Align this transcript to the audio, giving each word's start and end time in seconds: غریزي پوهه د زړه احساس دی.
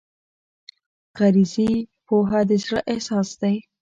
غریزي 1.17 1.71
پوهه 2.05 2.39
د 2.49 2.51
زړه 2.63 2.79
احساس 2.91 3.29
دی. 3.41 3.55